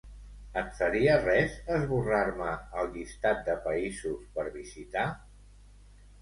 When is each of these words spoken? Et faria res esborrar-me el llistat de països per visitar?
Et 0.59 0.69
faria 0.77 1.17
res 1.25 1.57
esborrar-me 1.75 2.47
el 2.85 2.89
llistat 2.95 3.45
de 3.51 3.59
països 3.67 4.25
per 4.39 4.47
visitar? 4.57 5.05